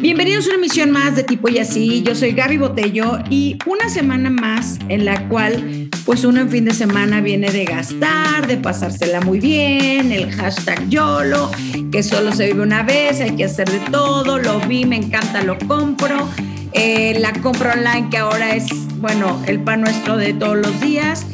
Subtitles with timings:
[0.00, 2.02] Bienvenidos a una emisión más de Tipo y Así.
[2.02, 6.64] Yo soy Gaby Botello y una semana más en la cual, pues uno en fin
[6.64, 11.50] de semana viene de gastar, de pasársela muy bien, el hashtag YOLO,
[11.90, 15.42] que solo se vive una vez, hay que hacer de todo, lo vi, me encanta,
[15.42, 16.28] lo compro.
[16.72, 18.66] Eh, la compra online que ahora es,
[18.98, 21.26] bueno, el pan nuestro de todos los días.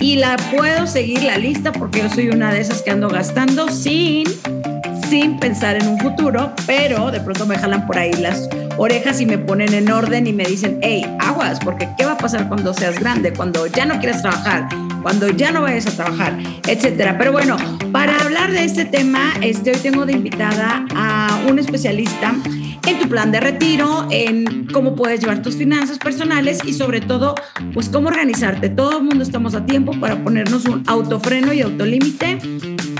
[0.00, 3.68] Y la puedo seguir la lista porque yo soy una de esas que ando gastando
[3.68, 4.24] sin
[5.14, 9.26] sin pensar en un futuro, pero de pronto me jalan por ahí las orejas y
[9.26, 12.74] me ponen en orden y me dicen, hey, aguas, porque ¿qué va a pasar cuando
[12.74, 13.32] seas grande?
[13.32, 14.68] Cuando ya no quieras trabajar,
[15.04, 16.36] cuando ya no vayas a trabajar,
[16.66, 17.16] etcétera.
[17.16, 17.56] Pero bueno,
[17.92, 22.34] para hablar de este tema, este, hoy tengo de invitada a un especialista
[22.84, 27.36] en tu plan de retiro, en cómo puedes llevar tus finanzas personales y sobre todo,
[27.72, 28.68] pues cómo organizarte.
[28.68, 32.38] Todo el mundo estamos a tiempo para ponernos un autofreno y autolímite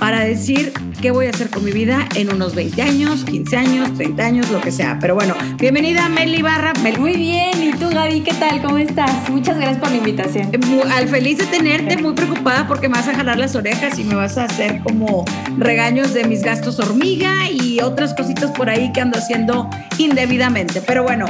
[0.05, 3.95] para decir qué voy a hacer con mi vida en unos 20 años, 15 años,
[3.95, 4.99] 30 años, lo que sea.
[5.01, 6.75] Pero bueno, bienvenida Meli Barra.
[6.99, 8.61] Muy bien, ¿y tú Gaby qué tal?
[8.61, 9.31] ¿Cómo estás?
[9.31, 10.51] Muchas gracias por la invitación.
[10.93, 14.15] Al feliz de tenerte, muy preocupada porque me vas a jalar las orejas y me
[14.15, 15.25] vas a hacer como
[15.57, 20.83] regaños de mis gastos hormiga y otras cositas por ahí que ando haciendo indebidamente.
[20.83, 21.25] Pero bueno,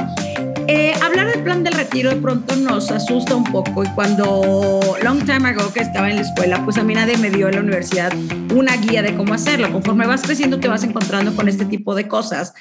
[0.67, 5.19] eh, hablar del plan del retiro de pronto nos asusta un poco y cuando long
[5.19, 7.61] time ago que estaba en la escuela, pues a mí nadie me dio en la
[7.61, 8.13] universidad
[8.53, 9.71] una guía de cómo hacerlo.
[9.71, 12.53] Conforme vas creciendo te vas encontrando con este tipo de cosas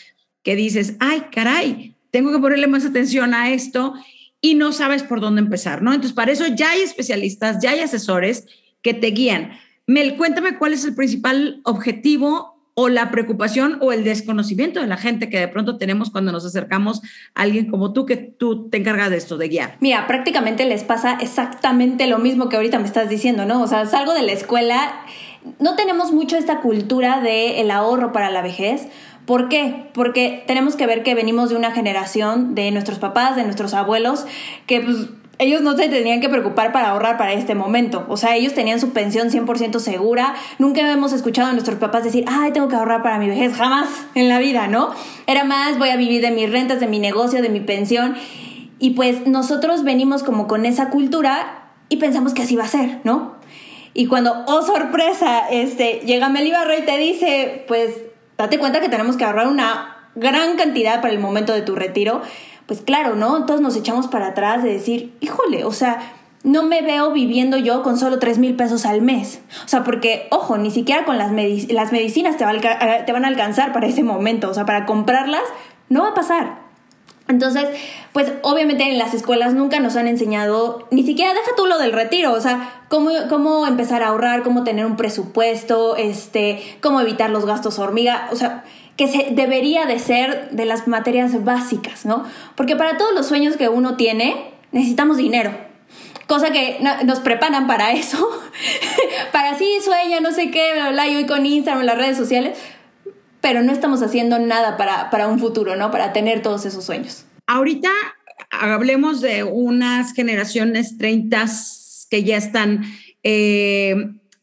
[0.43, 3.95] que dices, ay, caray, tengo que ponerle más atención a esto
[4.41, 5.93] y no sabes por dónde empezar, ¿no?
[5.93, 8.47] Entonces, para eso ya hay especialistas, ya hay asesores
[8.83, 9.53] que te guían.
[9.87, 14.97] Mel, cuéntame cuál es el principal objetivo o la preocupación o el desconocimiento de la
[14.97, 17.03] gente que de pronto tenemos cuando nos acercamos
[17.35, 19.77] a alguien como tú, que tú te encargas de esto, de guiar.
[19.81, 23.63] Mira, prácticamente les pasa exactamente lo mismo que ahorita me estás diciendo, ¿no?
[23.63, 24.93] O sea, salgo de la escuela,
[25.61, 28.89] no tenemos mucho esta cultura del el ahorro para la vejez.
[29.25, 29.89] ¿Por qué?
[29.95, 34.27] Porque tenemos que ver que venimos de una generación de nuestros papás, de nuestros abuelos,
[34.67, 35.09] que pues
[35.39, 38.07] ellos no se tenían que preocupar para ahorrar para este momento.
[38.09, 40.35] O sea, ellos tenían su pensión 100% segura.
[40.59, 43.55] Nunca hemos escuchado a nuestros papás decir, ay, tengo que ahorrar para mi vejez.
[43.55, 44.91] Jamás en la vida, ¿no?
[45.27, 48.15] Era más, voy a vivir de mis rentas, de mi negocio, de mi pensión.
[48.79, 53.01] Y pues nosotros venimos como con esa cultura y pensamos que así va a ser,
[53.05, 53.35] ¿no?
[53.93, 57.95] Y cuando, oh sorpresa, este, llega Meli Barro y te dice, pues
[58.37, 62.23] date cuenta que tenemos que ahorrar una gran cantidad para el momento de tu retiro
[62.67, 63.47] pues claro, ¿no?
[63.47, 66.01] Todos nos echamos para atrás de decir, híjole, o sea,
[66.45, 69.41] no me veo viviendo yo con solo 3 mil pesos al mes.
[69.65, 73.29] O sea, porque, ojo, ni siquiera con las, las medicinas te, eh, te van a
[73.29, 74.51] alcanzar para ese momento.
[74.51, 75.43] O sea, para comprarlas
[75.89, 76.65] no va a pasar.
[77.27, 77.69] Entonces,
[78.13, 81.93] pues obviamente en las escuelas nunca nos han enseñado, ni siquiera deja tú lo del
[81.93, 87.31] retiro, o sea, cómo, cómo empezar a ahorrar, cómo tener un presupuesto, este, cómo evitar
[87.31, 88.65] los gastos hormiga, o sea,
[88.97, 92.25] que se, debería de ser de las materias básicas, ¿no?
[92.55, 95.53] Porque para todos los sueños que uno tiene, necesitamos dinero.
[96.27, 98.29] Cosa que nos preparan para eso.
[99.33, 102.59] para sí, sueña, no sé qué, bla, bla, y hoy con Instagram, las redes sociales.
[103.41, 105.91] Pero no estamos haciendo nada para, para un futuro, ¿no?
[105.91, 107.27] Para tener todos esos sueños.
[107.47, 107.91] Ahorita
[108.51, 111.45] hablemos de unas generaciones 30
[112.11, 112.85] que ya están,
[113.23, 113.95] eh,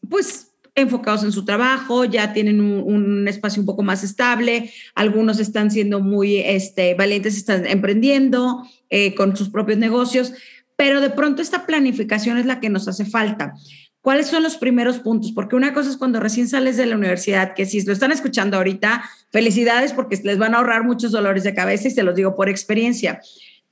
[0.08, 5.70] pues, enfocados en su trabajo, ya tienen un, espacio un poco más estable, algunos están
[5.70, 10.32] siendo muy este, valientes, están emprendiendo eh, con sus propios negocios,
[10.76, 13.54] pero de pronto esta planificación es la que nos hace falta.
[14.00, 15.30] ¿Cuáles son los primeros puntos?
[15.30, 18.56] Porque una cosa es cuando recién sales de la universidad, que si lo están escuchando
[18.56, 22.34] ahorita, felicidades porque les van a ahorrar muchos dolores de cabeza y se los digo
[22.34, 23.20] por experiencia.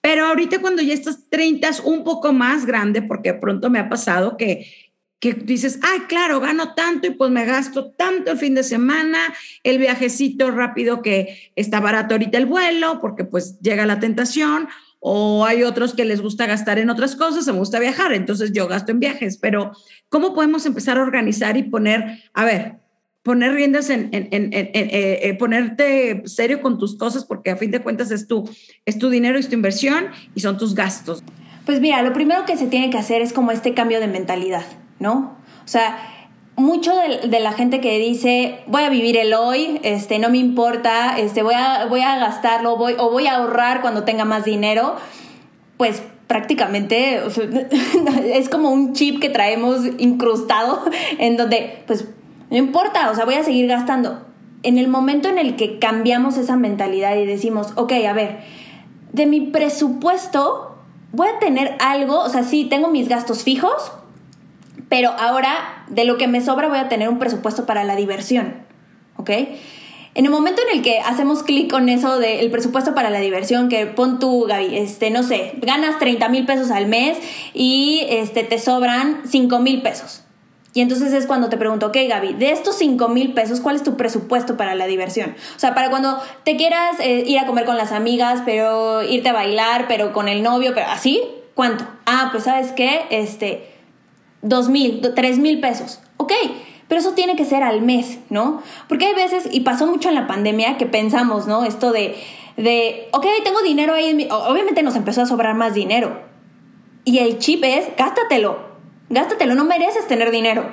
[0.01, 4.37] Pero ahorita cuando ya estás 30, un poco más grande, porque pronto me ha pasado
[4.37, 4.90] que
[5.21, 9.19] que dices, ay, claro, gano tanto y pues me gasto tanto el fin de semana,
[9.63, 15.45] el viajecito rápido que está barato ahorita el vuelo, porque pues llega la tentación, o
[15.45, 18.93] hay otros que les gusta gastar en otras cosas, me gusta viajar, entonces yo gasto
[18.93, 19.73] en viajes, pero
[20.09, 22.77] ¿cómo podemos empezar a organizar y poner, a ver,
[23.23, 28.11] poner riendas en, eh, eh, ponerte serio con tus cosas, porque a fin de cuentas
[28.11, 28.49] es tu,
[28.87, 31.23] es tu dinero, es tu inversión y son tus gastos?
[31.67, 34.65] Pues mira, lo primero que se tiene que hacer es como este cambio de mentalidad.
[35.01, 35.37] ¿No?
[35.65, 35.99] O sea,
[36.57, 41.19] mucho de, la gente que dice voy a vivir el hoy, este, no me importa,
[41.19, 44.95] este, voy, a, voy a gastarlo voy, o voy a ahorrar cuando tenga más dinero,
[45.77, 47.23] pues prácticamente
[48.33, 50.85] es como un chip que traemos incrustado
[51.19, 52.07] en donde pues
[52.51, 54.27] no importa, o sea, voy a seguir gastando.
[54.63, 58.41] En el momento en el que cambiamos esa mentalidad y decimos, ok, a ver,
[59.13, 60.77] de mi presupuesto
[61.13, 63.93] voy a tener algo, o sea, sí, tengo mis gastos fijos,
[64.91, 68.57] pero ahora de lo que me sobra voy a tener un presupuesto para la diversión,
[69.17, 69.31] ¿ok?
[70.15, 73.69] en el momento en el que hacemos clic con eso del presupuesto para la diversión,
[73.69, 77.17] que pon tú, Gaby, este, no sé, ganas 30 mil pesos al mes
[77.55, 80.25] y este, te sobran 5 mil pesos.
[80.73, 83.83] Y entonces es cuando te pregunto, ok, Gaby, de estos 5 mil pesos, ¿cuál es
[83.83, 85.35] tu presupuesto para la diversión?
[85.57, 89.29] O sea, para cuando te quieras eh, ir a comer con las amigas, pero irte
[89.29, 91.23] a bailar, pero con el novio, pero así,
[91.55, 91.85] ¿cuánto?
[92.07, 93.70] Ah, pues sabes qué, este,
[94.43, 96.01] 2 mil, 3 mil pesos.
[96.17, 96.33] Ok,
[96.89, 98.63] pero eso tiene que ser al mes, ¿no?
[98.89, 101.65] Porque hay veces, y pasó mucho en la pandemia, que pensamos, ¿no?
[101.65, 102.17] Esto de,
[102.57, 106.21] de ok, tengo dinero ahí, obviamente nos empezó a sobrar más dinero.
[107.05, 108.59] Y el chip es, gástatelo,
[109.09, 110.67] gástatelo, no mereces tener dinero.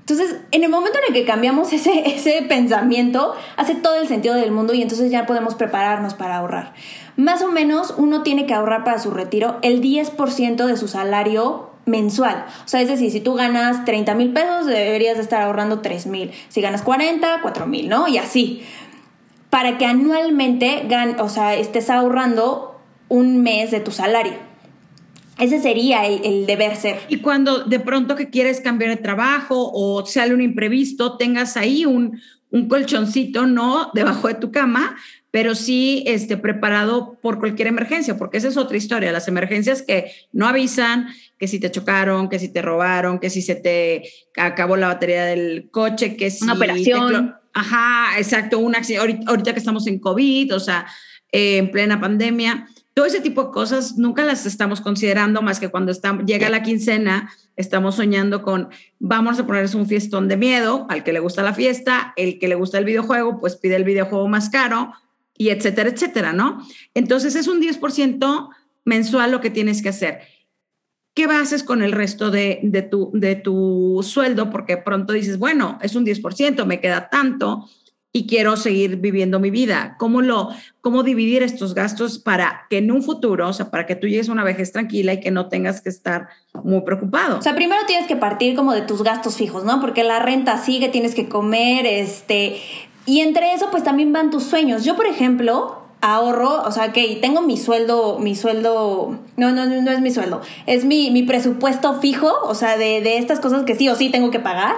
[0.00, 4.34] Entonces, en el momento en el que cambiamos ese, ese pensamiento, hace todo el sentido
[4.34, 6.74] del mundo y entonces ya podemos prepararnos para ahorrar.
[7.16, 11.75] Más o menos uno tiene que ahorrar para su retiro el 10% de su salario
[11.86, 12.44] mensual.
[12.64, 16.06] O sea, es decir, si tú ganas 30 mil pesos, deberías de estar ahorrando 3
[16.06, 16.32] mil.
[16.48, 18.08] Si ganas 40, 4 mil, ¿no?
[18.08, 18.66] Y así.
[19.48, 21.16] Para que anualmente gan
[21.56, 22.78] estés ahorrando
[23.08, 24.45] un mes de tu salario.
[25.38, 26.98] Ese sería el, deber ser.
[27.08, 31.84] Y cuando de pronto que quieres cambiar de trabajo o sale un imprevisto, tengas ahí
[31.84, 34.96] un, un colchoncito, no debajo de tu cama,
[35.30, 40.10] pero sí este, preparado por cualquier emergencia, porque esa es otra historia, las emergencias que
[40.32, 41.08] no avisan,
[41.38, 44.04] que si te chocaron, que si te robaron, que si se te
[44.36, 46.44] acabó la batería del coche, que si...
[46.44, 47.34] Una operación.
[47.52, 50.86] Ajá, exacto, un accidente, ahorita, que estamos en COVID, o sea,
[51.32, 52.66] eh, en plena pandemia,
[52.96, 55.92] todo ese tipo de cosas nunca las estamos considerando más que cuando
[56.24, 61.12] llega la quincena, estamos soñando con, vamos a ponerse un fiestón de miedo, al que
[61.12, 64.48] le gusta la fiesta, el que le gusta el videojuego, pues pide el videojuego más
[64.48, 64.94] caro,
[65.36, 66.66] y etcétera, etcétera, ¿no?
[66.94, 68.48] Entonces es un 10%
[68.86, 70.20] mensual lo que tienes que hacer.
[71.12, 74.48] ¿Qué haces con el resto de, de, tu, de tu sueldo?
[74.48, 77.68] Porque pronto dices, bueno, es un 10%, me queda tanto
[78.16, 79.96] y quiero seguir viviendo mi vida.
[79.98, 80.48] ¿Cómo, lo,
[80.80, 84.30] ¿Cómo dividir estos gastos para que en un futuro, o sea, para que tú llegues
[84.30, 86.28] a una vejez tranquila y que no tengas que estar
[86.64, 87.38] muy preocupado?
[87.38, 89.82] O sea, primero tienes que partir como de tus gastos fijos, ¿no?
[89.82, 92.56] Porque la renta sigue, tienes que comer, este,
[93.04, 94.82] y entre eso, pues también van tus sueños.
[94.82, 99.90] Yo, por ejemplo, ahorro, o sea, que tengo mi sueldo, mi sueldo, no, no, no
[99.90, 103.74] es mi sueldo, es mi, mi presupuesto fijo, o sea, de, de estas cosas que
[103.74, 104.76] sí o sí tengo que pagar.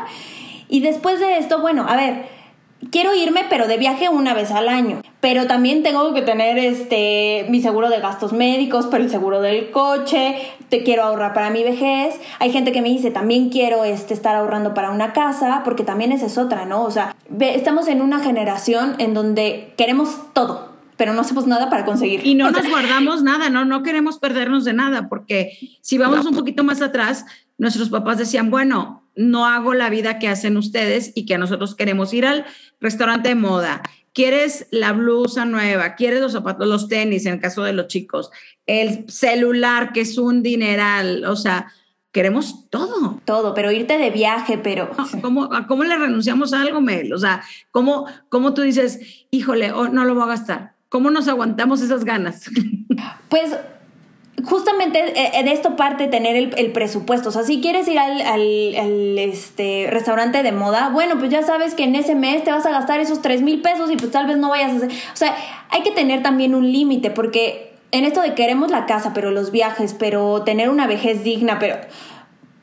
[0.69, 2.38] Y después de esto, bueno, a ver,
[2.91, 5.03] quiero irme, pero de viaje una vez al año.
[5.21, 9.71] Pero también tengo que tener este mi seguro de gastos médicos, pero el seguro del
[9.71, 10.37] coche,
[10.69, 12.15] te quiero ahorrar para mi vejez.
[12.39, 16.13] Hay gente que me dice, también quiero este, estar ahorrando para una casa, porque también
[16.13, 16.85] esa es otra, ¿no?
[16.85, 21.85] O sea, estamos en una generación en donde queremos todo, pero no hacemos nada para
[21.85, 22.25] conseguir.
[22.25, 23.65] Y no nos guardamos nada, ¿no?
[23.65, 27.25] No queremos perdernos de nada, porque si vamos un poquito más atrás,
[27.57, 32.15] nuestros papás decían, bueno, no hago la vida que hacen ustedes y que nosotros queremos
[32.15, 32.47] ir al
[32.81, 33.83] restaurante de moda.
[34.15, 38.31] Quieres la blusa nueva, quieres los zapatos, los tenis, en el caso de los chicos,
[38.67, 41.73] el celular, que es un dineral, o sea,
[42.13, 43.21] queremos todo.
[43.25, 44.91] Todo, pero irte de viaje, pero...
[45.21, 47.13] ¿Cómo, ¿Cómo le renunciamos a algo, Mel?
[47.13, 47.43] O sea,
[47.73, 50.75] ¿cómo, cómo tú dices, híjole, oh, no lo voy a gastar?
[50.89, 52.51] ¿Cómo nos aguantamos esas ganas?
[53.29, 53.57] Pues
[54.45, 57.31] justamente eh, de esto parte tener el, presupuesto.
[57.31, 61.85] O sea, si quieres ir al, este, restaurante de moda, bueno, pues ya sabes que
[61.85, 64.37] en ese mes te vas a gastar esos 3 mil pesos y pues tal vez
[64.37, 64.91] no vayas a hacer.
[64.91, 65.37] O sea,
[65.71, 69.51] hay que tener también un límite porque en esto de queremos la casa, pero los
[69.51, 71.77] viajes, pero tener una vejez digna, pero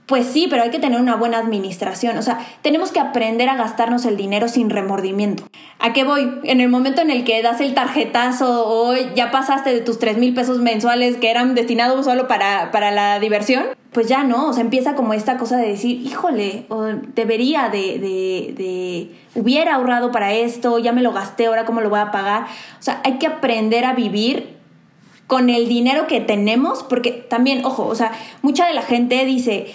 [0.06, 2.18] pues sí, pero hay que tener una buena administración.
[2.18, 5.44] O sea, tenemos que aprender a gastarnos el dinero sin remordimiento.
[5.80, 6.40] ¿A qué voy?
[6.44, 10.18] En el momento en el que das el tarjetazo o ya pasaste de tus 3
[10.18, 14.50] mil pesos mensuales que eran destinados solo para, para, la diversión, pues ya no.
[14.50, 16.68] O sea, empieza como esta cosa de decir, híjole,
[17.16, 21.90] debería de, de, de, hubiera ahorrado para esto, ya me lo gasté, ahora cómo lo
[21.90, 22.44] voy a pagar.
[22.80, 24.56] O sea, hay que aprender a vivir
[25.28, 28.12] con el dinero que tenemos, porque también, ojo, o sea,
[28.44, 29.74] mucha de la gente dice,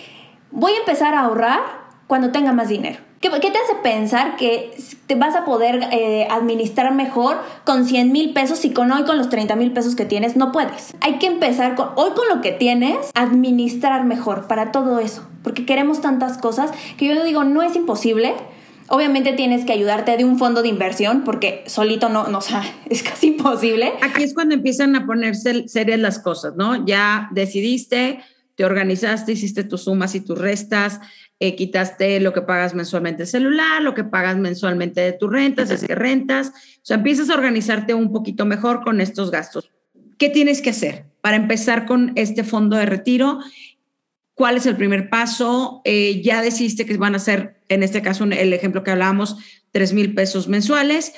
[0.50, 1.60] voy a empezar a ahorrar
[2.06, 2.98] cuando tenga más dinero.
[3.20, 4.74] ¿Qué, te hace pensar que
[5.06, 9.18] te vas a poder eh, administrar mejor con 100 mil pesos y con hoy con
[9.18, 10.94] los 30 mil pesos que tienes no puedes?
[11.02, 15.66] Hay que empezar con, hoy con lo que tienes, administrar mejor para todo eso, porque
[15.66, 18.34] queremos tantas cosas que yo digo, no es imposible.
[18.88, 22.62] Obviamente tienes que ayudarte de un fondo de inversión porque solito no, no o sea,
[22.88, 23.92] es casi imposible.
[24.00, 26.86] Aquí es cuando empiezan a ponerse serias las cosas, ¿no?
[26.86, 28.20] Ya decidiste,
[28.60, 31.00] te organizaste, hiciste tus sumas y tus restas,
[31.38, 35.82] eh, quitaste lo que pagas mensualmente celular, lo que pagas mensualmente de tus rentas, es
[35.82, 39.72] que rentas, o sea, empiezas a organizarte un poquito mejor con estos gastos.
[40.18, 43.38] ¿Qué tienes que hacer para empezar con este fondo de retiro?
[44.34, 45.80] ¿Cuál es el primer paso?
[45.86, 49.38] Eh, ya decidiste que van a ser, en este caso, el ejemplo que hablábamos,
[49.72, 51.14] 3 mil pesos mensuales.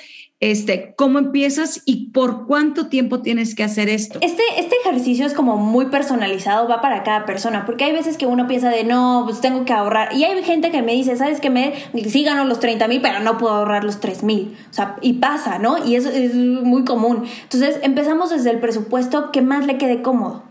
[0.51, 4.19] Este, ¿cómo empiezas y por cuánto tiempo tienes que hacer esto?
[4.21, 8.25] Este, este ejercicio es como muy personalizado, va para cada persona, porque hay veces que
[8.25, 10.13] uno piensa de, no, pues tengo que ahorrar.
[10.13, 11.49] Y hay gente que me dice, ¿sabes qué?
[11.49, 11.73] Me,
[12.09, 14.57] sí gano los 30 mil, pero no puedo ahorrar los 3 mil.
[14.69, 15.85] O sea, y pasa, ¿no?
[15.85, 17.23] Y eso es muy común.
[17.43, 20.43] Entonces, empezamos desde el presupuesto que más le quede cómodo.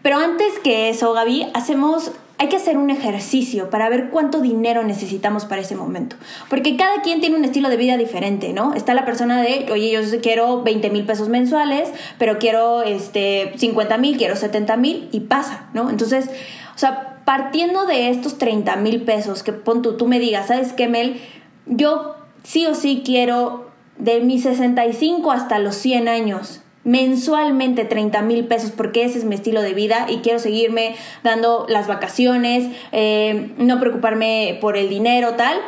[0.00, 4.82] Pero antes que eso, Gaby, hacemos hay que hacer un ejercicio para ver cuánto dinero
[4.84, 6.16] necesitamos para ese momento.
[6.50, 8.74] Porque cada quien tiene un estilo de vida diferente, ¿no?
[8.74, 13.96] Está la persona de, oye, yo quiero 20 mil pesos mensuales, pero quiero este, 50
[13.98, 15.88] mil, quiero 70 mil y pasa, ¿no?
[15.88, 16.28] Entonces,
[16.74, 20.74] o sea, partiendo de estos 30 mil pesos, que pon tú, tú me digas, ¿sabes
[20.74, 21.20] qué, Mel?
[21.64, 28.46] Yo sí o sí quiero de mis 65 hasta los 100 años mensualmente 30 mil
[28.46, 33.52] pesos porque ese es mi estilo de vida y quiero seguirme dando las vacaciones, eh,
[33.58, 35.58] no preocuparme por el dinero, tal,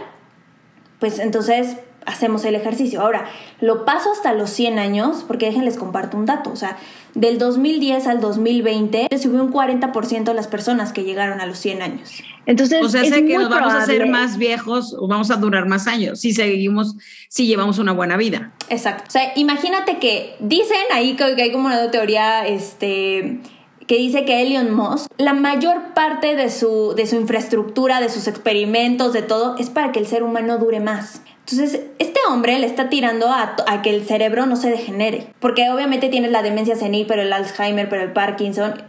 [1.00, 3.00] pues entonces hacemos el ejercicio.
[3.00, 3.26] Ahora,
[3.60, 6.78] lo paso hasta los 100 años, porque déjenles comparto un dato, o sea,
[7.14, 12.22] del 2010 al 2020 subió un 40% las personas que llegaron a los 100 años.
[12.48, 15.68] Entonces, o sea, sé que nos vamos a hacer más viejos o vamos a durar
[15.68, 16.96] más años si seguimos,
[17.28, 18.52] si llevamos una buena vida.
[18.70, 19.04] Exacto.
[19.06, 23.40] O sea, imagínate que dicen ahí que hay como una teoría, este
[23.86, 28.28] que dice que Elon Musk, la mayor parte de su, de su infraestructura, de sus
[28.28, 31.22] experimentos, de todo, es para que el ser humano dure más.
[31.40, 35.70] Entonces, este hombre le está tirando a, a, que el cerebro no se degenere, porque
[35.70, 38.82] obviamente tienes la demencia senil, pero el Alzheimer, pero el Parkinson.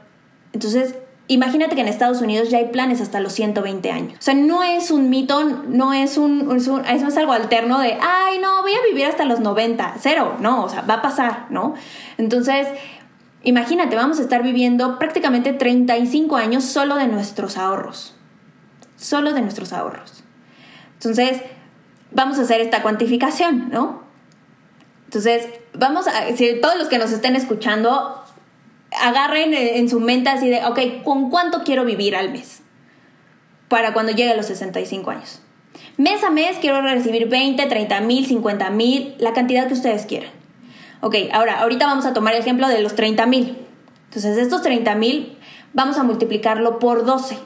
[0.51, 0.95] Entonces,
[1.29, 4.17] imagínate que en Estados Unidos ya hay planes hasta los 120 años.
[4.19, 7.98] O sea, no es un mito, no es un, es un es algo alterno de,
[8.01, 11.45] ay, no, voy a vivir hasta los 90, cero, no, o sea, va a pasar,
[11.51, 11.75] ¿no?
[12.17, 12.67] Entonces,
[13.43, 18.15] imagínate, vamos a estar viviendo prácticamente 35 años solo de nuestros ahorros,
[18.98, 20.24] solo de nuestros ahorros.
[20.95, 21.41] Entonces,
[22.12, 24.01] vamos a hacer esta cuantificación, ¿no?
[25.05, 28.18] Entonces, vamos a, si todos los que nos estén escuchando,
[28.99, 32.61] agarren en su mente así de, ok, ¿con cuánto quiero vivir al mes?
[33.67, 35.41] Para cuando llegue a los 65 años.
[35.97, 40.31] Mes a mes quiero recibir 20, 30 mil, 50 mil, la cantidad que ustedes quieran.
[41.01, 43.57] Ok, ahora, ahorita vamos a tomar el ejemplo de los 30 mil.
[44.05, 45.37] Entonces, estos 30 mil
[45.73, 47.37] vamos a multiplicarlo por 12,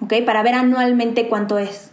[0.00, 0.14] ¿ok?
[0.24, 1.90] Para ver anualmente cuánto es.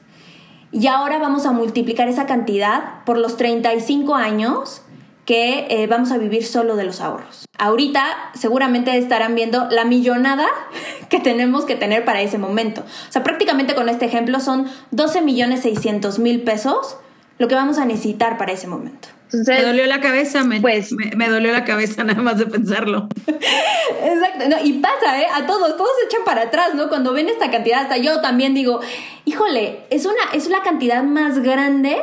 [0.72, 4.84] Y ahora vamos a multiplicar esa cantidad por los 35 años
[5.32, 7.46] que eh, vamos a vivir solo de los ahorros.
[7.58, 10.46] Ahorita seguramente estarán viendo la millonada
[11.10, 12.82] que tenemos que tener para ese momento.
[12.82, 16.98] O sea, prácticamente con este ejemplo son 12 millones 600 mil pesos
[17.38, 21.30] lo que vamos a necesitar para ese momento me dolió la cabeza, me, pues, me,
[21.30, 23.08] dolió la cabeza nada más de pensarlo.
[23.26, 25.28] Exacto, y pasa, ¿eh?
[25.34, 26.90] A todos, todos se echan para atrás, ¿no?
[26.90, 28.82] Cuando ven esta cantidad, hasta yo también digo,
[29.26, 32.02] híjole, es, una, es la cantidad más grande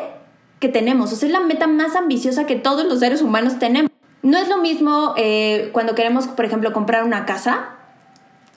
[0.60, 3.90] que tenemos, o sea, es la meta más ambiciosa que todos los seres humanos tenemos.
[4.22, 7.78] No es lo mismo eh, cuando queremos, por ejemplo, comprar una casa,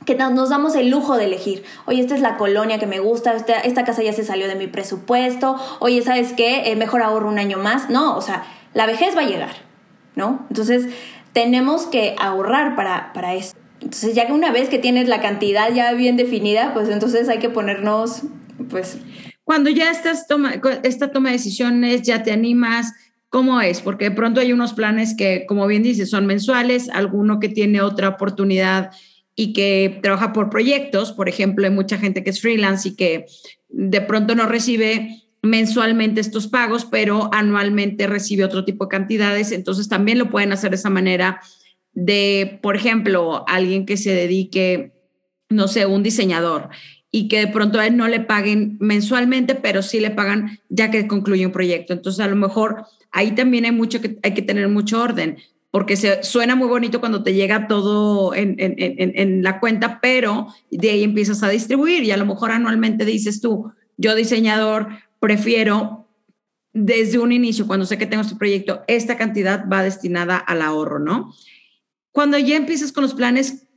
[0.05, 1.63] que nos damos el lujo de elegir.
[1.85, 4.55] Oye, esta es la colonia que me gusta, esta, esta casa ya se salió de
[4.55, 6.71] mi presupuesto, oye, ¿sabes qué?
[6.71, 7.89] Eh, mejor ahorro un año más.
[7.89, 8.43] No, o sea,
[8.73, 9.51] la vejez va a llegar,
[10.15, 10.45] ¿no?
[10.49, 10.87] Entonces,
[11.33, 13.53] tenemos que ahorrar para, para eso.
[13.75, 17.39] Entonces, ya que una vez que tienes la cantidad ya bien definida, pues entonces hay
[17.39, 18.23] que ponernos,
[18.69, 18.97] pues...
[19.51, 22.93] Cuando ya estás toma, esta toma de decisiones, ya te animas,
[23.27, 23.81] ¿cómo es?
[23.81, 27.81] Porque de pronto hay unos planes que, como bien dices, son mensuales, alguno que tiene
[27.81, 28.91] otra oportunidad
[29.35, 33.25] y que trabaja por proyectos, por ejemplo, hay mucha gente que es freelance y que
[33.67, 39.89] de pronto no recibe mensualmente estos pagos, pero anualmente recibe otro tipo de cantidades, entonces
[39.89, 41.41] también lo pueden hacer de esa manera
[41.91, 44.93] de, por ejemplo, alguien que se dedique,
[45.49, 46.69] no sé, un diseñador
[47.11, 50.89] y que de pronto a él no le paguen mensualmente, pero sí le pagan ya
[50.89, 51.91] que concluye un proyecto.
[51.91, 55.37] Entonces, a lo mejor ahí también hay mucho que hay que tener mucho orden,
[55.71, 60.47] porque se, suena muy bonito cuando te llega todo en, en, en, la cuenta, pero
[60.69, 64.87] de ahí empiezas a distribuir y a lo mejor anualmente dices tú, yo diseñador
[65.19, 66.09] prefiero
[66.73, 70.99] desde un inicio, cuando sé que tengo este proyecto, esta cantidad va destinada al ahorro,
[70.99, 71.33] ¿no?
[72.11, 73.67] Cuando ya empiezas con los planes,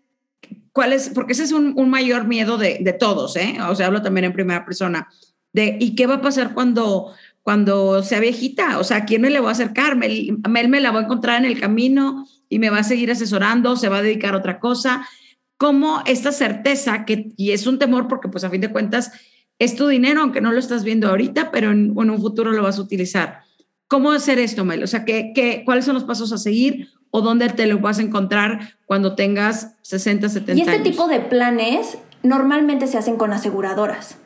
[0.74, 1.08] ¿cuál es?
[1.10, 3.56] Porque ese es un, mayor miedo de, de, todos, ¿eh?
[3.70, 5.08] O sea, hablo también en primera persona.
[5.52, 7.12] De, ¿Y qué va a pasar cuando,
[7.42, 8.80] cuando sea viejita?
[8.80, 9.96] O sea, quién me le va a acercar?
[9.96, 13.12] Mel, Mel me la va a encontrar en el camino y me va a seguir
[13.12, 15.08] asesorando, se va a dedicar a otra cosa.
[15.56, 19.12] ¿Cómo esta certeza, que, y es un temor porque pues a fin de cuentas
[19.60, 22.78] es tu dinero, aunque no lo estás viendo ahorita, pero en, un futuro lo vas
[22.78, 23.42] a utilizar.
[23.86, 24.82] ¿Cómo hacer esto, Mel?
[24.82, 28.00] O sea, ¿qué, qué, cuáles son los pasos a seguir o dónde te lo vas
[28.00, 30.66] a encontrar cuando tengas 60, 70 años?
[30.66, 34.16] Y este tipo de planes normalmente se hacen con aseguradoras.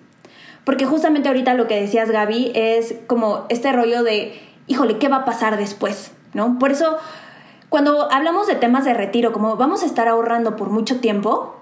[0.64, 5.16] Porque justamente ahorita lo que decías, Gaby, es como este rollo de híjole, ¿qué va
[5.16, 6.12] a pasar después?
[6.35, 6.59] ¿No?
[6.59, 6.97] Por eso,
[7.68, 11.57] cuando hablamos de temas de retiro, como vamos a estar ahorrando por mucho tiempo,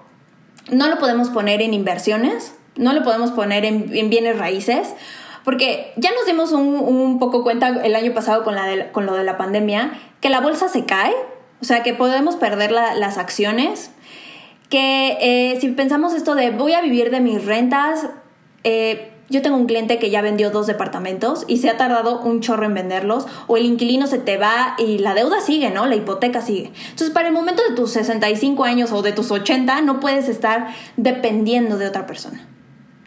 [0.71, 4.93] no lo podemos poner en inversiones, no lo podemos poner en, bienes raíces,
[5.47, 9.23] porque ya nos dimos un, poco cuenta el año pasado con, la con lo de
[9.23, 11.15] la pandemia, que la bolsa se cae,
[11.61, 13.91] o sea, que podemos perder las acciones,
[14.67, 18.09] que eh, si pensamos esto de voy a vivir de mis rentas,
[18.65, 22.41] eh, yo tengo un cliente que ya vendió dos departamentos y se ha tardado un
[22.41, 25.85] chorro en venderlos, o el inquilino se te va y la deuda sigue, ¿no?
[25.85, 26.73] La hipoteca sigue.
[26.89, 30.75] Entonces, para el momento de tus 65 años o de tus 80, no puedes estar
[30.97, 32.45] dependiendo de otra persona.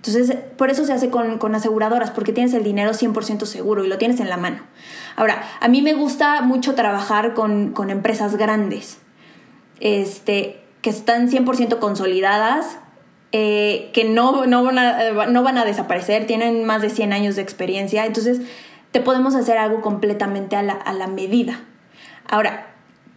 [0.02, 3.98] Entonces, por eso se hace con, aseguradoras, porque tienes el dinero 100% seguro y lo
[3.98, 4.62] tienes en la mano.
[5.14, 8.96] Ahora, a mí me gusta mucho trabajar con, con empresas grandes,
[9.78, 12.78] este, que están 100% consolidadas,
[13.32, 17.36] eh, que no, no, van a, no van a desaparecer, tienen más de 100 años
[17.36, 18.40] de experiencia, entonces
[18.92, 21.60] te podemos hacer algo completamente a la, a la medida.
[22.26, 22.68] Ahora,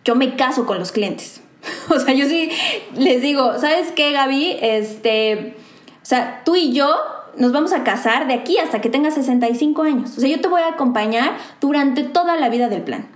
[0.04, 1.40] yo me caso con los clientes.
[1.90, 2.52] o sea, yo sí
[2.94, 4.58] les digo, ¿sabes qué, Gaby?
[4.62, 5.56] Este,
[6.04, 6.96] o sea, tú y yo
[7.38, 10.18] nos vamos a casar de aquí hasta que tengas 65 años.
[10.18, 13.08] O sea, yo te voy a acompañar durante toda la vida del plan.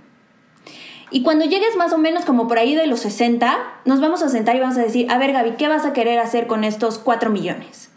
[1.10, 4.28] Y cuando llegues más o menos como por ahí de los 60, nos vamos a
[4.28, 6.98] sentar y vamos a decir, a ver Gaby, ¿qué vas a querer hacer con estos
[6.98, 7.90] 4 millones?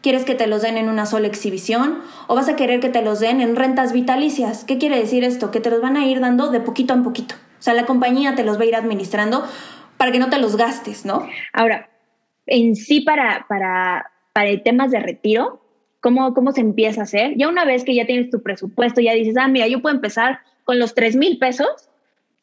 [0.00, 2.00] ¿Quieres que te los den en una sola exhibición?
[2.28, 4.64] ¿O vas a querer que te los den en rentas vitalicias?
[4.64, 5.50] ¿Qué quiere decir esto?
[5.50, 7.34] Que te los van a ir dando de poquito en poquito.
[7.58, 9.44] O sea, la compañía te los va a ir administrando
[9.96, 11.26] para que no te los gastes, ¿no?
[11.52, 11.88] Ahora,
[12.46, 15.62] en sí para, para, para temas de retiro,
[16.00, 17.32] ¿cómo, ¿cómo se empieza a hacer?
[17.38, 20.40] Ya una vez que ya tienes tu presupuesto, ya dices, ah, mira, yo puedo empezar
[20.64, 21.88] con los 3 mil pesos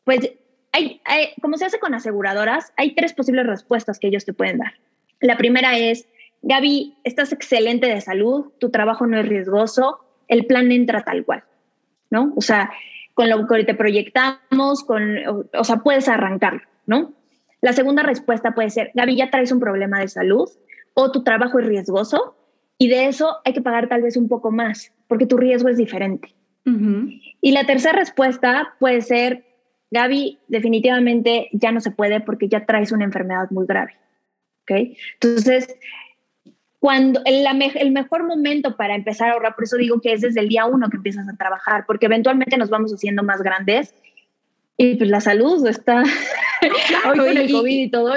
[0.04, 0.32] pues,
[0.72, 1.00] hay,
[1.40, 4.74] como se hace con aseguradoras, hay tres posibles respuestas que ellos te pueden dar.
[5.22, 6.08] La primera es,
[6.42, 11.44] Gaby, estás excelente de salud, tu trabajo no es riesgoso, el plan entra tal cual,
[12.10, 12.34] ¿no?
[12.36, 12.72] O sea,
[13.14, 15.20] con lo que te proyectamos, con,
[15.54, 17.14] o, sea, puedes arrancarlo, ¿no?
[17.62, 20.50] La segunda respuesta puede ser, Gaby, ya traes un problema de salud
[20.94, 22.36] o tu trabajo es riesgoso
[22.78, 25.78] y de eso hay que pagar tal vez un poco más porque tu riesgo es
[25.78, 26.34] diferente.
[27.42, 29.44] Y la tercera respuesta puede ser,
[29.92, 33.98] Gaby, definitivamente ya no se puede porque ya traes una enfermedad muy grave.
[34.62, 34.96] ¿Ok?
[35.22, 35.76] Entonces,
[36.80, 40.40] cuando el, el, mejor momento para empezar a ahorrar, por eso digo que es desde
[40.40, 43.94] el día uno que empiezas a trabajar, porque eventualmente nos vamos haciendo más grandes
[44.78, 46.04] y pues la salud está
[47.10, 48.14] hoy con el COVID y, todo.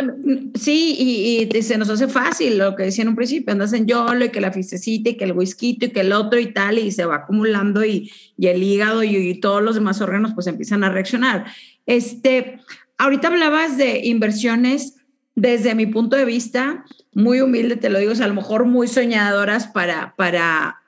[0.55, 4.25] Sí, y, se nos hace fácil lo que decía en un principio, andas en YOLO
[4.25, 6.91] y que la fiestecita y que el whisky y que el otro y tal, y
[6.93, 10.91] se va acumulando y, y el hígado y, todos los demás órganos pues empiezan a
[10.91, 11.47] reaccionar.
[11.85, 12.61] Este,
[12.99, 14.97] ahorita hablabas de inversiones
[15.35, 18.65] desde mi punto de vista, muy humilde, te lo digo, o sea, a lo mejor
[18.65, 20.81] muy soñadoras para, para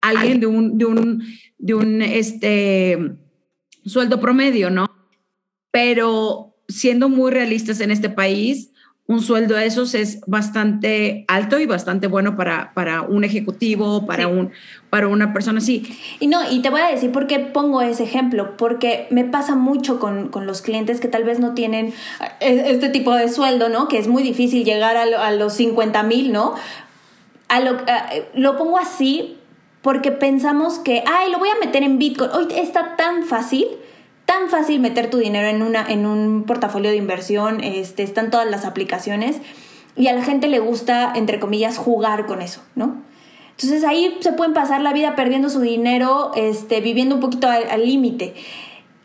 [0.00, 1.24] alguien de un, de un,
[1.58, 3.16] de un, este,
[3.86, 4.86] sueldo promedio, ¿no?
[5.70, 8.70] Pero siendo muy realistas en este país,
[9.08, 14.26] un sueldo de esos es bastante alto y bastante bueno para, para un ejecutivo, para,
[14.26, 14.50] un,
[14.90, 15.96] para una persona así.
[16.18, 19.54] Y no, y te voy a decir por qué pongo ese ejemplo, porque me pasa
[19.54, 21.94] mucho con, con los clientes que tal vez no tienen
[22.40, 23.86] eh, este tipo de sueldo, ¿no?
[23.86, 26.54] Que es muy difícil llegar a, a los 50 mil, ¿no?
[27.48, 27.76] A lo,
[28.34, 29.36] lo pongo así
[29.82, 32.30] porque pensamos que, ay, lo voy a meter en Bitcoin.
[32.32, 33.68] Hoy está tan fácil,
[34.26, 38.48] tan fácil meter tu dinero en, una, en un portafolio de inversión, este, están todas
[38.48, 39.40] las aplicaciones
[39.96, 42.96] y a la gente le gusta, entre comillas, jugar con eso, ¿no?
[43.52, 47.86] Entonces ahí se pueden pasar la vida perdiendo su dinero, este, viviendo un poquito al
[47.86, 48.34] límite.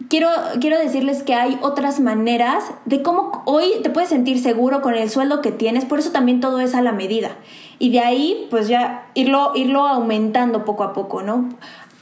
[0.10, 0.28] Quiero,
[0.60, 5.10] quiero decirles que hay otras maneras de cómo hoy te puedes sentir seguro con el
[5.10, 7.38] sueldo que tienes, por eso también todo es a la medida
[7.80, 11.48] y de ahí pues ya irlo, irlo aumentando poco a poco, ¿no?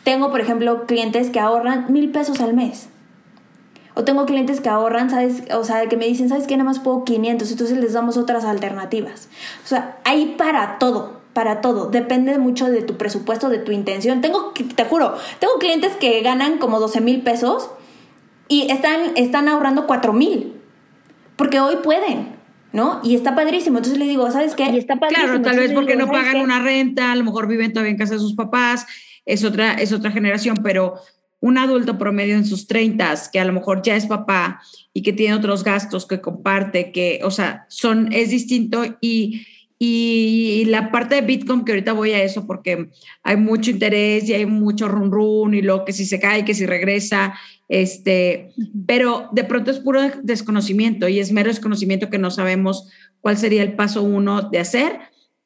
[0.04, 2.90] Tengo, por ejemplo, clientes que ahorran mil pesos al mes.
[4.00, 5.44] O tengo clientes que ahorran, ¿sabes?
[5.54, 6.56] O sea, que me dicen, ¿sabes qué?
[6.56, 9.28] Nada más puedo 500, entonces les damos otras alternativas.
[9.66, 11.90] O sea, hay para todo, para todo.
[11.90, 14.22] Depende mucho de tu presupuesto, de tu intención.
[14.22, 17.72] Tengo, te juro, tengo clientes que ganan como 12 mil pesos
[18.48, 20.54] y están, están ahorrando 4 mil.
[21.36, 22.40] Porque hoy pueden.
[22.72, 23.02] ¿no?
[23.04, 23.80] Y está padrísimo.
[23.80, 24.64] Entonces le digo, ¿sabes qué?
[24.70, 25.28] Y está padrísimo.
[25.28, 28.14] Claro, tal vez porque no pagan una renta, a lo mejor viven todavía en casa
[28.14, 28.86] de sus papás,
[29.26, 30.96] es otra, es otra generación, pero
[31.42, 34.62] un adulto promedio en sus 30 que a lo mejor ya es papá
[34.94, 39.46] y que tiene otros gastos que comparte, que, o sea, son, es distinto y,
[39.78, 42.90] y la parte de Bitcoin, que ahorita voy a eso porque
[43.24, 46.54] hay mucho interés y hay mucho run run y lo que si se cae, que
[46.54, 47.34] si regresa
[47.70, 48.50] este,
[48.88, 52.90] pero de pronto es puro desconocimiento y es mero desconocimiento que no sabemos
[53.22, 55.00] cuál sería el paso uno de hacer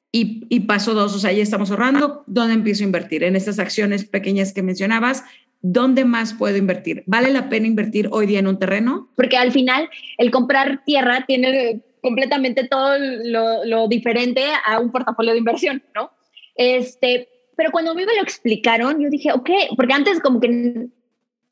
[0.09, 3.23] y, y paso dos, o sea, ya estamos ahorrando, ¿dónde empiezo a invertir?
[3.23, 5.23] En estas acciones pequeñas que mencionabas,
[5.63, 7.03] ¿dónde más puedo invertir?
[7.07, 9.09] ¿Vale la pena invertir hoy día en un terreno?
[9.15, 15.39] Porque al final el comprar tierra tiene completamente todo lo, diferente a un portafolio de
[15.39, 16.11] inversión, ¿no?
[16.55, 20.87] Este, pero cuando me lo explicaron, yo dije, ok, porque antes como que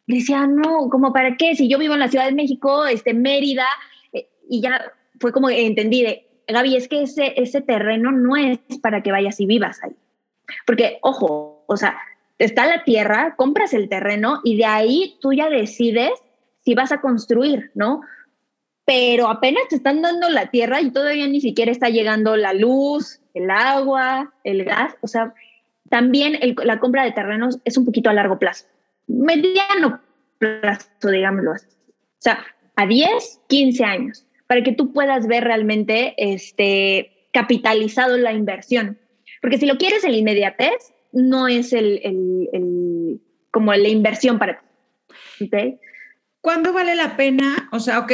[0.08, 3.66] decía, no, como para qué, si yo vivo en la Ciudad de México, este, Mérida,
[4.12, 8.60] eh, y ya fue como entendí de, Gaby, es que ese, ese terreno no es
[8.82, 9.96] para que vayas y vivas ahí.
[10.68, 11.98] Porque, ojo, o sea,
[12.44, 16.12] está la tierra, compras el terreno y de ahí tú ya decides
[16.64, 18.02] si vas a construir, ¿no?
[18.86, 23.22] Pero apenas te están dando la tierra y todavía ni siquiera está llegando la luz,
[23.34, 24.96] el agua, el gas.
[25.02, 25.34] O sea,
[25.90, 28.66] también la compra de terrenos es un poquito a largo plazo,
[29.08, 30.02] mediano
[30.38, 31.68] plazo, digámoslo así.
[31.68, 32.44] O sea,
[32.76, 39.00] a 10, 15 años para que tú puedas ver realmente este, capitalizado la inversión.
[39.42, 43.22] Porque si lo quieres en inmediatez, no es el, el,
[43.52, 45.46] como la inversión para ti.
[45.46, 45.80] ¿Okay?
[46.42, 47.70] ¿Cuándo vale la pena?
[47.72, 48.12] O sea, ok,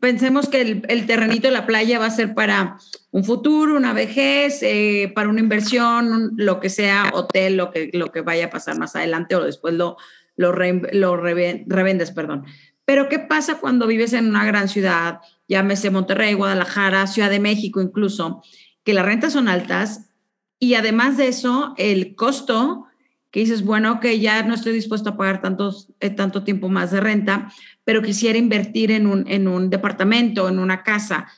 [0.00, 2.78] pensemos que el, el, terrenito de la playa va a ser para
[3.10, 8.12] un futuro, una vejez, eh, para una inversión, lo que sea, hotel, lo que, lo
[8.12, 9.96] que vaya a pasar más adelante o después lo,
[10.36, 10.52] lo,
[10.92, 12.44] lo revendes, perdón.
[12.84, 17.80] Pero ¿qué pasa cuando vives en una gran ciudad, llámese Monterrey, Guadalajara, Ciudad de México
[17.80, 18.42] incluso,
[18.84, 20.12] que las rentas son altas
[20.58, 22.86] y además de eso, el costo,
[23.30, 26.90] que dices, bueno, que ya no estoy dispuesto a pagar tantos, eh, tanto tiempo más
[26.90, 27.52] de renta,
[27.84, 31.28] pero quisiera invertir en un, en un departamento, en una casa.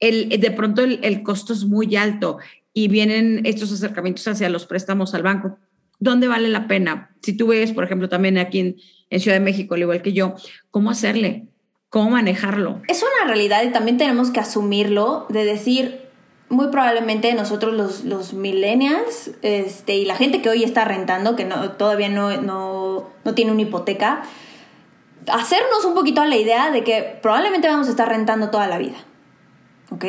[0.00, 2.38] El, de pronto el, el costo es muy alto
[2.72, 5.56] y vienen estos acercamientos hacia los préstamos al banco.
[6.00, 7.14] ¿Dónde vale la pena?
[7.22, 8.76] Si tú ves, por ejemplo, también aquí en,
[9.10, 10.34] en Ciudad de México, al igual que yo,
[10.72, 11.46] ¿cómo hacerle?
[11.88, 12.82] ¿Cómo manejarlo?
[12.88, 16.00] Es una realidad y también tenemos que asumirlo de decir,
[16.54, 21.44] muy probablemente nosotros los, los millennials este, y la gente que hoy está rentando, que
[21.44, 24.22] no, todavía no, no, no tiene una hipoteca,
[25.30, 28.78] hacernos un poquito a la idea de que probablemente vamos a estar rentando toda la
[28.78, 28.96] vida.
[29.90, 30.04] ¿Ok?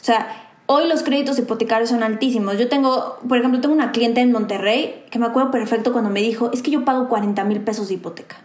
[0.00, 2.56] O sea, Hoy los créditos hipotecarios son altísimos.
[2.56, 6.22] Yo tengo, por ejemplo, tengo una cliente en Monterrey que me acuerdo perfecto cuando me
[6.22, 8.36] dijo, es que yo pago 40 mil pesos de hipoteca.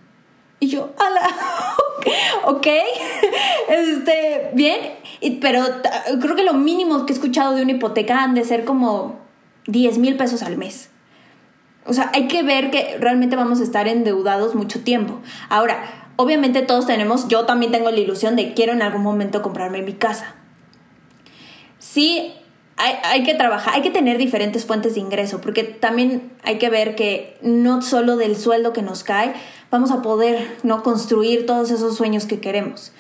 [0.59, 1.29] Y yo, ala,
[2.45, 2.67] ok,
[3.69, 4.98] este, bien,
[5.41, 5.63] pero
[6.21, 9.19] creo que lo mínimo que he escuchado de una hipoteca han de ser como
[9.67, 10.89] 10 mil pesos al mes.
[11.85, 15.19] O sea, hay que ver que realmente vamos a estar endeudados mucho tiempo.
[15.49, 19.81] Ahora, obviamente todos tenemos, yo también tengo la ilusión de quiero en algún momento comprarme
[19.81, 20.35] mi casa
[21.79, 22.33] sí
[22.77, 26.95] hay, que trabajar, hay que tener diferentes fuentes de ingreso, porque también hay que ver
[26.95, 29.33] que no solo del sueldo que nos cae
[29.69, 32.93] vamos a poder no construir todos esos sueños que queremos.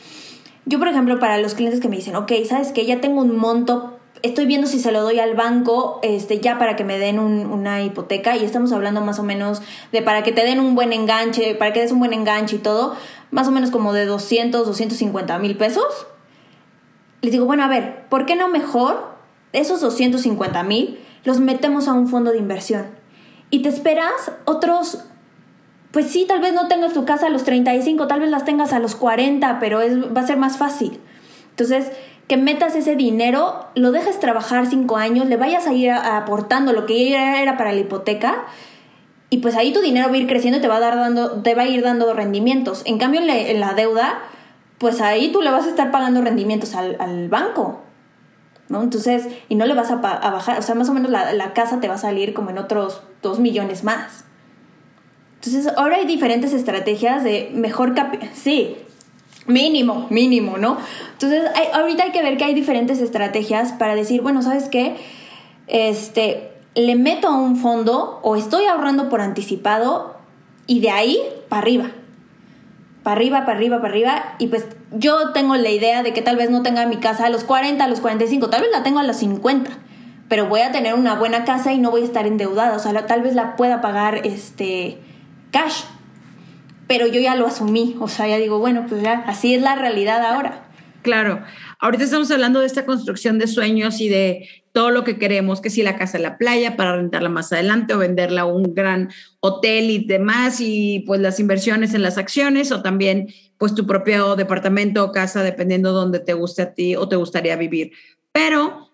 [0.69, 3.35] Yo, por ejemplo, para los clientes que me dicen, ok, sabes que ya tengo un
[3.35, 7.19] monto, estoy viendo si se lo doy al banco este, ya para que me den
[7.19, 10.93] una hipoteca y estamos hablando más o menos de para que te den un buen
[10.93, 12.95] enganche, para que des un buen enganche y todo,
[13.31, 16.07] más o menos como de 200, 250 mil pesos
[17.21, 19.09] les digo, bueno, a ver, ¿por qué no mejor
[19.51, 22.85] esos 250 mil los metemos a un fondo de inversión?
[23.49, 25.03] Y te esperas otros,
[25.91, 28.73] pues sí, tal vez no tengas tu casa a los 35, tal vez las tengas
[28.73, 30.99] a los 40, pero es, va a ser más fácil.
[31.51, 31.91] Entonces,
[32.27, 36.85] que metas ese dinero, lo dejes trabajar cinco años, le vayas a ir aportando lo
[36.85, 38.45] que era para la hipoteca
[39.31, 41.41] y pues ahí tu dinero va a ir creciendo y te va a, dar dando,
[41.41, 42.81] te va a ir dando rendimientos.
[42.85, 44.19] En cambio, en la deuda,
[44.79, 47.81] pues ahí tú le vas a estar pagando rendimientos al, banco.
[48.69, 48.81] ¿no?
[48.81, 51.87] Entonces, y no le vas a, bajar, o sea, más o menos la, casa te
[51.87, 54.25] va a salir como en otros dos millones más.
[55.41, 58.29] Entonces, ahora hay diferentes estrategias de mejor capital.
[58.33, 58.75] Sí,
[59.47, 60.77] mínimo, mínimo, ¿no?
[61.13, 64.95] Entonces, ahorita hay que ver que hay diferentes estrategias para decir, bueno, ¿sabes qué?
[65.67, 70.17] Este, le meto a un fondo o estoy ahorrando por anticipado
[70.67, 71.91] y de ahí para arriba
[73.03, 74.35] para arriba, para arriba, para arriba.
[74.39, 77.29] Y pues yo tengo la idea de que tal vez no tenga mi casa a
[77.29, 79.71] los 40, a los 45, tal vez la tengo a los 50.
[80.27, 82.75] Pero voy a tener una buena casa y no voy a estar endeudada.
[82.75, 84.99] O sea, tal vez la pueda pagar este
[85.51, 85.83] cash.
[86.87, 87.95] Pero yo ya lo asumí.
[87.99, 90.65] O sea, ya digo, bueno, pues ya, así es la realidad ahora.
[91.01, 91.43] Claro.
[91.79, 95.69] Ahorita estamos hablando de esta construcción de sueños y de todo lo que queremos, que
[95.69, 99.09] si la casa en la playa para rentarla más adelante o venderla a un gran
[99.39, 104.35] hotel y demás, y pues las inversiones en las acciones o también pues tu propio
[104.35, 107.91] departamento o casa, dependiendo donde te guste a ti o te gustaría vivir.
[108.31, 108.88] Pero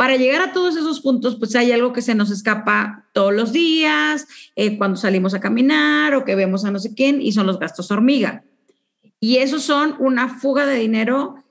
[0.00, 3.52] para llegar a todos esos puntos, pues hay algo que se nos escapa todos los
[3.52, 7.46] días, eh, cuando salimos a caminar o que vemos a no sé quién, y son
[7.46, 8.42] los gastos hormiga.
[9.20, 11.44] Y esos son una fuga de dinero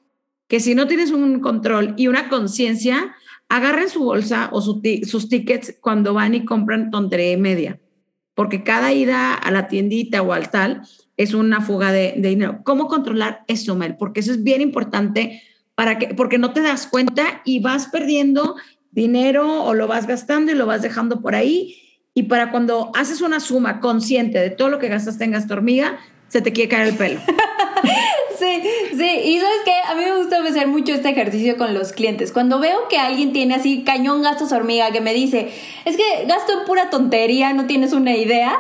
[0.48, 3.16] que si no tienes un control y una conciencia,
[3.50, 7.80] agarren su bolsa o sus tickets cuando van y compran tontería media.
[8.34, 10.82] porque cada ida a la tiendita o al tal
[11.18, 12.62] es una fuga de, dinero.
[12.64, 13.96] ¿Cómo controlar eso, Mel?
[13.96, 15.44] Porque eso es bien importante
[15.80, 18.58] para que, porque no te das cuenta y vas perdiendo
[18.92, 21.78] dinero o lo vas gastando y lo vas dejando por ahí.
[22.14, 25.98] Y para cuando haces una suma consciente de todo lo que gastaste en gasto hormiga,
[26.28, 27.22] se te quiere caer el pelo.
[28.40, 28.62] sí,
[28.92, 29.10] sí.
[29.24, 32.34] Y sabes que a mí me gusta hacer mucho este ejercicio con los clientes.
[32.34, 35.50] Cuando veo que alguien tiene así cañón gastos hormiga, que me dice,
[35.86, 38.60] es que gasto en pura tontería, no tienes una idea.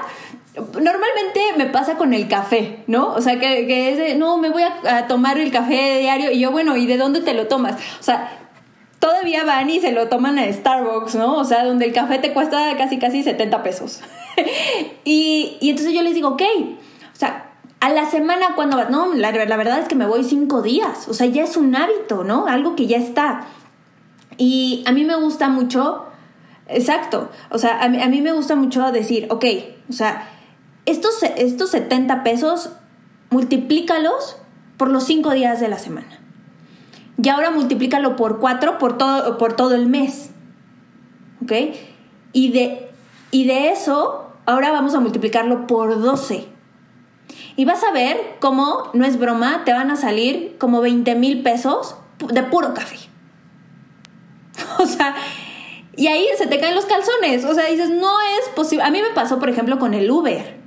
[0.60, 3.14] Normalmente me pasa con el café, ¿no?
[3.14, 6.32] O sea, que, que es de, no, me voy a, a tomar el café diario
[6.32, 7.76] y yo, bueno, ¿y de dónde te lo tomas?
[8.00, 8.40] O sea,
[9.00, 11.38] todavía van y se lo toman en Starbucks, ¿no?
[11.38, 14.02] O sea, donde el café te cuesta casi, casi 70 pesos.
[15.04, 16.42] y, y, entonces yo les digo, ok,
[17.14, 20.24] o sea, a la semana cuando vas, no, la, la, verdad es que me voy
[20.24, 22.48] cinco días, o sea, ya es un hábito, ¿no?
[22.48, 23.48] Algo que ya está.
[24.38, 26.06] Y a mí me gusta mucho,
[26.68, 29.46] exacto, o sea, a a mí me gusta mucho decir, ok,
[29.90, 30.30] o sea,
[30.90, 32.72] estos, estos 70 pesos,
[33.30, 34.38] multiplícalos
[34.78, 36.20] por los cinco días de la semana.
[37.22, 40.32] Y ahora multiplícalo por cuatro por todo, por todo el mes.
[41.44, 41.52] ¿Ok?
[42.34, 42.90] Y de,
[43.32, 46.48] y de eso, ahora vamos a multiplicarlo por 12.
[47.56, 51.44] Y vas a ver cómo, no es broma, te van a salir como 20 mil
[51.44, 51.96] pesos
[52.32, 52.98] de puro café.
[54.80, 55.16] O sea,
[55.96, 57.44] y ahí se te caen los calzones.
[57.44, 58.86] O sea, dices, no es posible.
[58.86, 60.59] A mí me pasó, por ejemplo, con el Uber.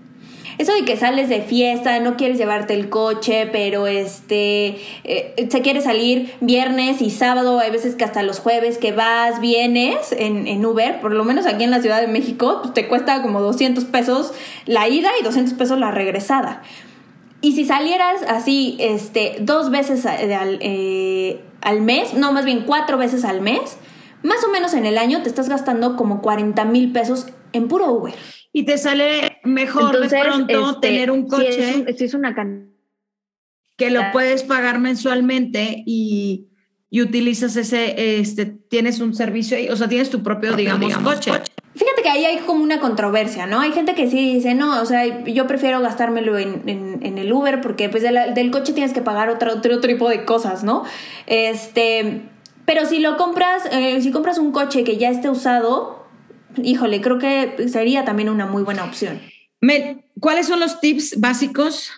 [0.62, 5.61] Eso de que sales de fiesta, no quieres llevarte el coche, pero este eh, se
[5.61, 10.64] quiere salir viernes y sábado, hay veces que hasta los jueves que vas, vienes en,
[10.64, 13.87] Uber, por lo menos aquí en la Ciudad de México, pues te cuesta como 200
[13.87, 16.62] pesos la ida y 200 pesos la regresada.
[17.40, 23.25] Y si salieras así este, dos veces eh, al mes, no, más bien cuatro veces
[23.25, 23.79] al mes,
[24.22, 27.90] más o menos en el año te estás gastando como 40 mil pesos en puro
[27.90, 28.14] Uber
[28.52, 32.34] y te sale mejor de pronto este, tener un coche si es, una
[33.76, 36.48] que lo puedes pagar mensualmente y,
[36.90, 41.32] y, utilizas ese, este, tienes un servicio, o sea, tienes tu propio, digamos, coche.
[41.74, 43.60] Fíjate que ahí hay como una controversia, ¿no?
[43.60, 47.62] Hay gente que sí dice, no, o sea, yo prefiero gastármelo en, en, el Uber
[47.62, 50.84] porque pues del coche tienes que pagar otro, otro tipo de cosas, ¿no?
[51.26, 52.28] Este,
[52.66, 56.01] pero si lo compras, eh, si compras un coche que ya esté usado,
[56.62, 59.20] híjole, creo que sería también una muy buena opción.
[60.20, 61.90] ¿Cuáles son los tips básicos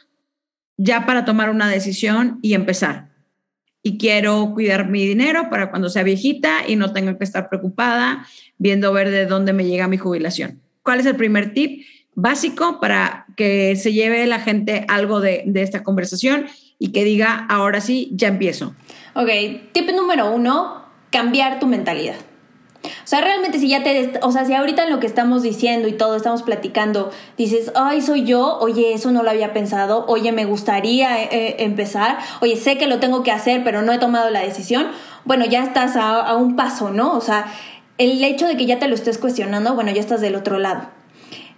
[0.76, 3.10] ya para tomar una decisión y empezar?
[3.82, 8.26] Y quiero cuidar mi dinero para cuando sea viejita y no tenga que estar preocupada
[8.56, 10.62] viendo ver de dónde me llega mi jubilación.
[10.82, 15.62] ¿Cuál es el primer tip básico para que se lleve la gente algo de, de
[15.62, 16.46] esta conversación
[16.78, 18.74] y que diga, ahora sí, ya empiezo?
[19.14, 19.28] Ok,
[19.72, 22.16] tip número uno, cambiar tu mentalidad.
[22.84, 25.88] O sea, realmente si ya te, o sea, si ahorita en lo que estamos diciendo
[25.88, 30.32] y todo estamos platicando, dices, ay, soy yo, oye, eso no lo había pensado, oye,
[30.32, 33.98] me gustaría eh, eh, empezar, oye, sé que lo tengo que hacer, pero no he
[33.98, 34.88] tomado la decisión,
[35.24, 37.14] bueno, ya estás a, a un paso, ¿no?
[37.14, 37.46] O sea,
[37.98, 40.88] el hecho de que ya te lo estés cuestionando, bueno, ya estás del otro lado.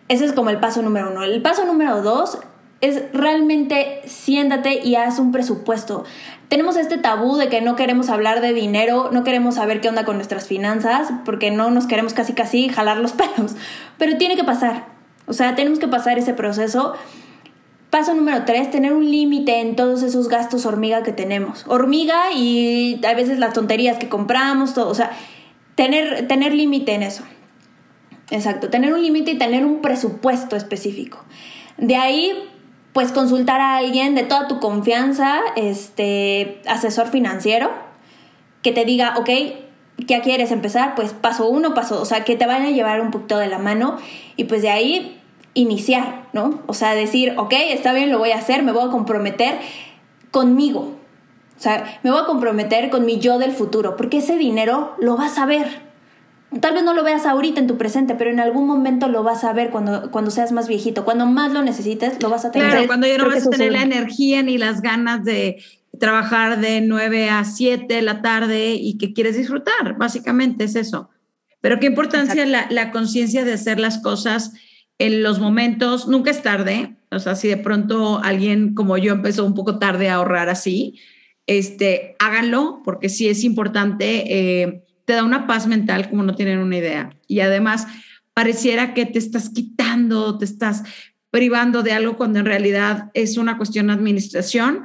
[0.09, 1.25] Ese es como el paso número uno.
[1.25, 2.39] El paso número dos
[2.81, 6.05] es realmente siéntate y haz un presupuesto.
[6.48, 10.04] Tenemos este tabú de que no queremos hablar de dinero, no queremos saber qué onda
[10.04, 13.56] con nuestras finanzas, porque no nos queremos casi casi jalar los pelos.
[13.98, 14.87] Pero tiene que pasar.
[15.26, 16.94] O sea, tenemos que pasar ese proceso.
[17.90, 21.64] Paso número tres, tener un límite en todos esos gastos hormiga que tenemos.
[21.66, 24.88] Hormiga y a veces las tonterías que compramos, todo.
[24.88, 25.11] O sea,
[25.74, 27.24] tener, tener límite en eso.
[28.30, 31.24] Exacto, tener un límite y tener un presupuesto específico.
[31.78, 32.32] De ahí
[32.96, 37.68] pues consultar a alguien de toda tu confianza, este, asesor financiero,
[38.62, 39.26] que te diga, ok,
[40.06, 40.94] ¿qué quieres empezar?
[40.94, 43.59] Pues paso uno, paso, o sea, que te van a llevar un poquito de la
[43.59, 43.98] mano
[44.38, 45.20] y pues de ahí
[45.52, 46.62] iniciar, ¿no?
[46.68, 49.59] O sea, decir, ok, está bien, lo voy a hacer, me voy a comprometer
[50.30, 50.94] conmigo.
[51.54, 55.18] O sea, me voy a comprometer con mi yo del futuro, porque ese dinero lo
[55.18, 55.86] vas a ver.
[56.61, 59.44] Tal vez no lo veas ahorita en tu presente, pero en algún momento lo vas
[59.44, 61.04] a ver cuando, cuando seas más viejito.
[61.04, 62.70] Cuando más lo necesites, lo vas a tener.
[62.70, 65.62] Claro, cuando ya no vas a tener la energía ni las ganas de
[65.98, 71.11] trabajar de 9 a 7 de la tarde y que quieres disfrutar, básicamente es eso.
[71.61, 74.52] Pero qué importancia la, la conciencia de hacer las cosas
[74.98, 79.44] en los momentos, nunca es tarde, o sea, si de pronto alguien como yo empezó
[79.44, 80.98] un poco tarde a ahorrar así,
[81.46, 84.24] este, háganlo, porque sí es importante.
[84.62, 87.16] Eh, te da una paz mental como no tienen una idea.
[87.27, 87.87] Y además,
[88.35, 90.83] pareciera que te estás quitando, te estás
[91.31, 94.85] privando de algo cuando en realidad es una cuestión de administración,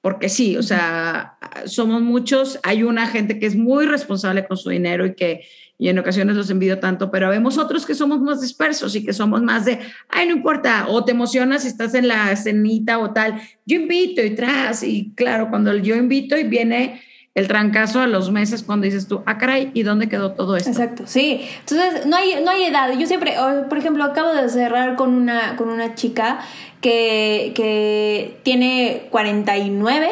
[0.00, 4.70] porque sí, o sea, somos muchos, hay una gente que es muy responsable con su
[4.70, 5.42] dinero y que
[5.80, 9.12] y en ocasiones los envidio tanto, pero vemos otros que somos más dispersos y que
[9.12, 9.78] somos más de,
[10.08, 14.20] ay, no importa, o te emocionas si estás en la cenita o tal, yo invito
[14.20, 17.00] y tras, y claro, cuando yo invito y viene
[17.38, 20.70] el trancazo a los meses cuando dices tú, ah, caray, ¿y dónde quedó todo esto?
[20.70, 21.48] Exacto, sí.
[21.60, 22.92] Entonces, no hay, no hay edad.
[22.98, 23.34] Yo siempre,
[23.68, 26.40] por ejemplo, acabo de cerrar con una, con una chica
[26.80, 30.10] que, que tiene 49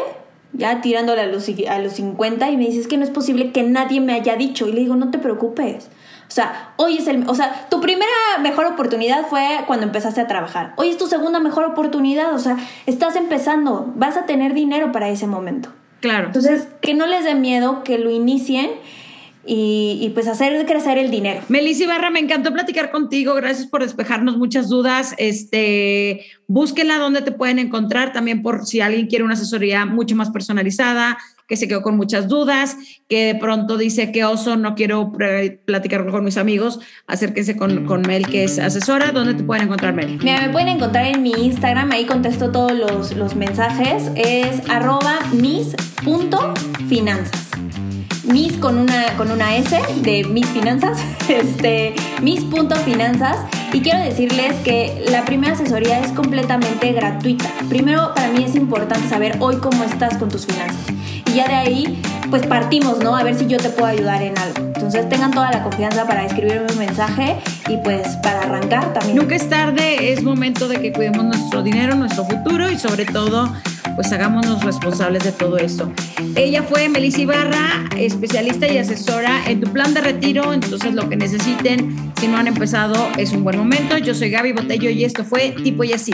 [0.53, 3.65] ya tirándole a los, a los 50 y me dices que no es posible que
[3.65, 4.69] nadie me haya dicho.
[4.69, 5.89] Y le digo, no te preocupes.
[6.29, 10.29] O sea, hoy es el, o sea, tu primera mejor oportunidad fue cuando empezaste a
[10.29, 10.75] trabajar.
[10.77, 15.09] Hoy es tu segunda mejor oportunidad, o sea, estás empezando, vas a tener dinero para
[15.09, 15.71] ese momento.
[16.00, 16.26] Claro.
[16.26, 18.70] Entonces, que no les dé miedo, que lo inicien
[19.48, 21.40] y, pues hacer crecer el dinero.
[21.48, 23.35] Melissa Barra, me encantó platicar contigo.
[23.35, 25.14] Gracias por despejarnos muchas dudas.
[25.18, 30.30] Este, búsquenla donde te pueden encontrar también por si alguien quiere una asesoría mucho más
[30.30, 32.76] personalizada, que se quedó con muchas dudas,
[33.09, 35.12] que de pronto dice que oso, no quiero
[35.64, 39.12] platicar con mis amigos, acérquense con, con Mel, que es asesora.
[39.12, 40.18] ¿Dónde te pueden encontrar, Mel?
[40.22, 44.11] Mira, me pueden encontrar en mi Instagram, ahí contesto todos los, los mensajes.
[44.16, 47.46] Es arroba mis.finanzas
[48.26, 53.38] mis con una, con una S de mis finanzas, este, mis.finanzas.
[53.72, 57.50] Y quiero decirles que la primera asesoría es completamente gratuita.
[57.68, 60.87] Primero, para mí es importante saber hoy cómo estás con tus finanzas.
[61.37, 63.14] Ya de ahí, pues partimos, ¿no?
[63.14, 64.57] A ver si yo te puedo ayudar en algo.
[64.75, 67.37] Entonces tengan toda la confianza para escribirme un mensaje
[67.68, 69.18] y pues para arrancar también.
[69.18, 73.53] Nunca es tarde, es momento de que cuidemos nuestro dinero, nuestro futuro y sobre todo
[73.96, 75.92] pues hagámonos responsables de todo esto.
[76.37, 81.16] Ella fue Melissa Ibarra, especialista y asesora en tu plan de retiro, entonces lo que
[81.16, 83.99] necesiten, si no han empezado, es un buen momento.
[83.99, 86.12] Yo soy Gaby Botello y esto fue Tipo y Así.